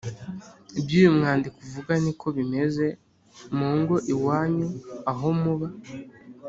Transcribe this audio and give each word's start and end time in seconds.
Ibyo 0.79 0.95
uyu 1.01 1.15
mwandiko 1.17 1.57
uvuga 1.67 1.91
ni 2.03 2.11
ko 2.19 2.27
bimeze 2.37 2.85
mu 3.57 3.69
ngo 3.79 3.95
iwanyu 4.13 4.67
aho 5.11 5.27
muba? 5.41 5.67